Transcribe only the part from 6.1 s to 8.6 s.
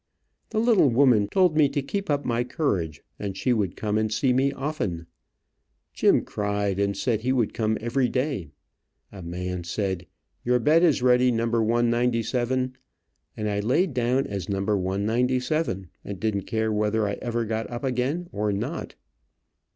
cried and said he would come everyday,